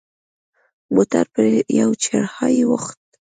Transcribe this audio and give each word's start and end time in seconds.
موټر 0.93 1.25
په 1.33 1.41
یوه 1.79 1.95
چړهایي 2.03 2.63
وخوت. 2.71 3.01